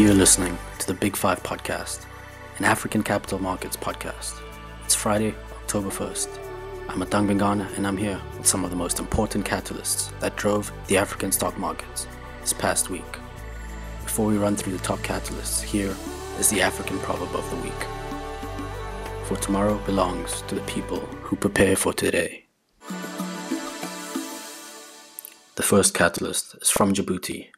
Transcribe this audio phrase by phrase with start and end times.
[0.00, 2.06] You're listening to the Big Five Podcast,
[2.56, 4.40] an African capital markets podcast.
[4.86, 6.38] It's Friday, October 1st.
[6.88, 10.72] I'm Atang Bingana and I'm here with some of the most important catalysts that drove
[10.86, 12.06] the African stock markets
[12.40, 13.18] this past week.
[14.02, 15.94] Before we run through the top catalysts, here
[16.38, 17.84] is the African proverb of the week.
[19.24, 22.46] For tomorrow belongs to the people who prepare for today.
[25.56, 27.48] The first catalyst is from Djibouti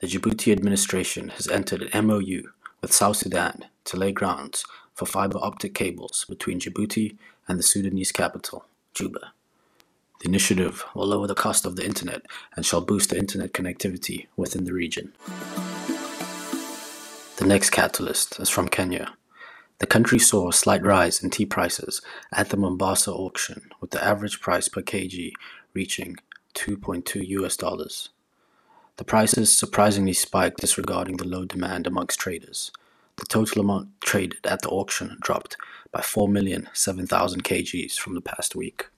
[0.00, 2.44] the Djibouti administration has entered an MoU
[2.80, 4.64] with South Sudan to lay grounds
[4.94, 9.32] for fiber optic cables between Djibouti and the Sudanese capital, Juba.
[10.20, 12.22] The initiative will lower the cost of the internet
[12.56, 15.12] and shall boost the internet connectivity within the region.
[17.36, 19.14] The next catalyst is from Kenya.
[19.80, 22.00] The country saw a slight rise in tea prices
[22.32, 25.32] at the Mombasa auction, with the average price per kg
[25.74, 26.16] reaching
[26.54, 28.10] 2.2 US dollars.
[29.00, 32.70] The prices surprisingly spiked disregarding the low demand amongst traders.
[33.16, 35.56] The total amount traded at the auction dropped
[35.90, 37.08] by 4,007,000
[37.40, 38.88] kgs from the past week.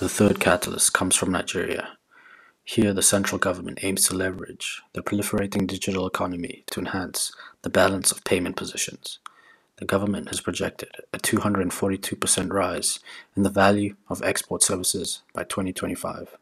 [0.00, 1.90] The third catalyst comes from Nigeria.
[2.64, 8.10] Here, the central government aims to leverage the proliferating digital economy to enhance the balance
[8.10, 9.20] of payment positions.
[9.76, 12.98] The government has projected a 242% rise
[13.36, 16.36] in the value of export services by 2025.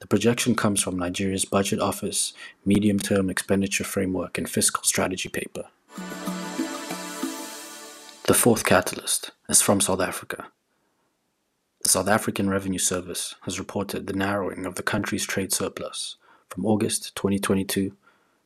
[0.00, 5.64] The projection comes from Nigeria's Budget Office Medium Term Expenditure Framework and Fiscal Strategy paper.
[8.26, 10.48] The fourth catalyst is from South Africa.
[11.82, 16.16] The South African Revenue Service has reported the narrowing of the country's trade surplus
[16.50, 17.92] from August 2022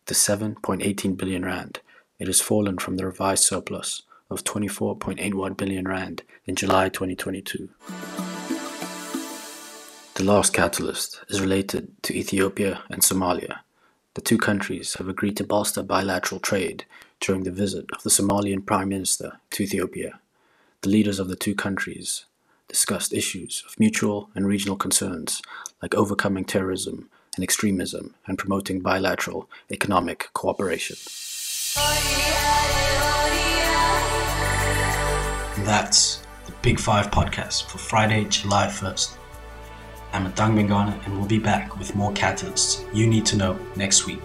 [0.06, 1.80] to 7.18 billion rand.
[2.18, 7.70] It has fallen from the revised surplus of 24.81 billion rand in July 2022.
[10.20, 13.60] The last catalyst is related to Ethiopia and Somalia.
[14.12, 16.84] The two countries have agreed to bolster bilateral trade
[17.20, 20.20] during the visit of the Somalian Prime Minister to Ethiopia.
[20.82, 22.26] The leaders of the two countries
[22.68, 25.40] discussed issues of mutual and regional concerns
[25.80, 30.96] like overcoming terrorism and extremism and promoting bilateral economic cooperation.
[35.64, 39.16] That's the Big Five podcast for Friday, July 1st.
[40.12, 44.06] I'm Atang Bengana and we'll be back with more catalysts you need to know next
[44.06, 44.20] week.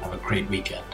[0.00, 0.84] Have a great weekend.